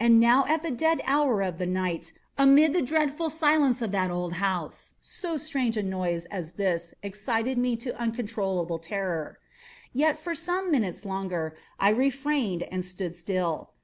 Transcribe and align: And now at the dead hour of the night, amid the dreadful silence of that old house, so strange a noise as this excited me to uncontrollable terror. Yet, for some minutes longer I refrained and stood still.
And 0.00 0.18
now 0.18 0.44
at 0.48 0.64
the 0.64 0.72
dead 0.72 1.00
hour 1.04 1.40
of 1.40 1.58
the 1.58 1.66
night, 1.66 2.12
amid 2.36 2.72
the 2.72 2.82
dreadful 2.82 3.30
silence 3.30 3.80
of 3.80 3.92
that 3.92 4.10
old 4.10 4.32
house, 4.42 4.94
so 5.00 5.36
strange 5.36 5.76
a 5.76 5.84
noise 5.84 6.26
as 6.32 6.54
this 6.54 6.94
excited 7.00 7.56
me 7.56 7.76
to 7.76 7.96
uncontrollable 7.96 8.80
terror. 8.80 9.38
Yet, 9.92 10.18
for 10.18 10.34
some 10.34 10.72
minutes 10.72 11.04
longer 11.04 11.54
I 11.78 11.90
refrained 11.90 12.64
and 12.72 12.84
stood 12.84 13.14
still. 13.14 13.70